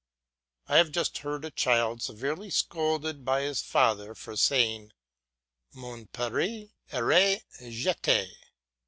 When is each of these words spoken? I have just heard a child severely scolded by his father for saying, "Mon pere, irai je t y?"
I 0.67 0.77
have 0.77 0.91
just 0.91 1.19
heard 1.19 1.45
a 1.45 1.51
child 1.51 2.01
severely 2.01 2.49
scolded 2.49 3.23
by 3.23 3.43
his 3.43 3.61
father 3.61 4.15
for 4.15 4.35
saying, 4.35 4.93
"Mon 5.75 6.07
pere, 6.07 6.69
irai 6.91 7.43
je 7.69 7.93
t 8.01 8.11
y?" 8.11 8.27